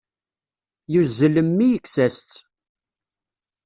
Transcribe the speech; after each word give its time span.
Yuzzel 0.93 1.35
mmi 1.47 1.67
yekkes-as-tt. 1.69 2.31